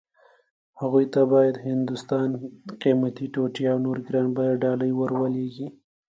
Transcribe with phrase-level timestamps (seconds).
[0.81, 2.37] هغوی ته باید هندوستاني
[2.81, 5.67] قيمتي ټوټې او نورې ګران بيه ډالۍ ور ولېږي.